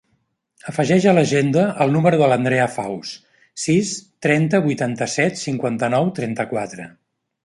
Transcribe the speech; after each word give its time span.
Afegeix 0.69 1.03
a 1.09 1.11
l'agenda 1.17 1.65
el 1.83 1.91
número 1.97 2.19
de 2.21 2.29
l'Andrea 2.31 2.65
Faus: 2.77 3.11
sis, 3.65 3.91
trenta, 4.27 4.63
vuitanta-sis, 4.65 5.45
cinquanta-nou, 5.49 6.11
trenta-quatre. 6.21 6.87